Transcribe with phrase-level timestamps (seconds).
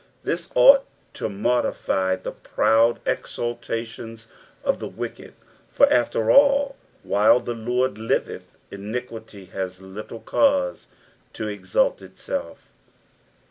[0.23, 4.25] This ought to modify the proud exultations
[4.63, 5.35] of the Wicked,
[5.69, 10.87] for after all, while the Lord liveth, iniquity has little cause
[11.33, 12.67] to exalt itself.